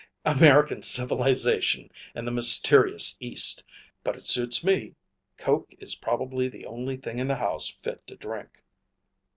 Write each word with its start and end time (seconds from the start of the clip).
"American 0.25 0.81
civilization 0.81 1.91
and 2.15 2.25
the 2.25 2.31
mysterious 2.31 3.15
East. 3.19 3.63
But 4.03 4.15
it 4.15 4.23
suits 4.23 4.63
me. 4.63 4.95
Coke 5.37 5.75
is 5.77 5.93
probably 5.93 6.49
the 6.49 6.65
only 6.65 6.97
thing 6.97 7.19
in 7.19 7.27
the 7.27 7.35
house 7.35 7.69
fit 7.69 8.07
to 8.07 8.15
drink." 8.15 8.63